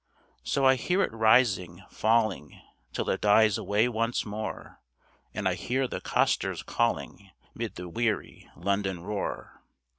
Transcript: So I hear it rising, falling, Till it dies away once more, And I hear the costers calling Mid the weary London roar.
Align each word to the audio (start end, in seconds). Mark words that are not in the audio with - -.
So 0.43 0.65
I 0.65 0.77
hear 0.77 1.03
it 1.03 1.13
rising, 1.13 1.83
falling, 1.91 2.59
Till 2.91 3.07
it 3.11 3.21
dies 3.21 3.59
away 3.59 3.87
once 3.87 4.25
more, 4.25 4.81
And 5.31 5.47
I 5.47 5.53
hear 5.53 5.87
the 5.87 6.01
costers 6.01 6.63
calling 6.63 7.29
Mid 7.53 7.75
the 7.75 7.87
weary 7.87 8.49
London 8.55 9.03
roar. 9.03 9.61